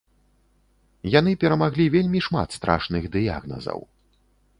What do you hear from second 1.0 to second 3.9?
Яны перамаглі вельмі шмат страшных дыягназаў.